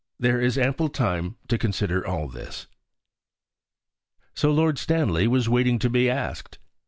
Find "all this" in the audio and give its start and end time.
2.07-2.65